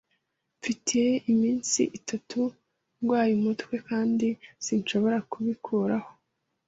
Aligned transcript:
Mfite 0.57 0.99
iminsi 1.31 1.81
itatu 1.99 2.39
ndwaye 3.01 3.31
umutwe 3.39 3.75
kandi 3.89 4.27
sinshobora 4.65 5.17
kubikuraho. 5.31 6.09